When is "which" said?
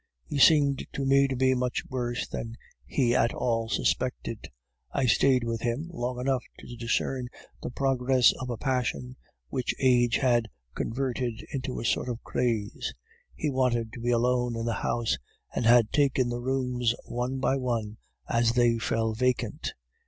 9.49-9.75